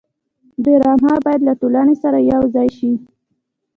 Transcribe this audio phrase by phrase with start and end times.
[0.63, 2.91] ډرامه باید له ټولنې سره یوځای شي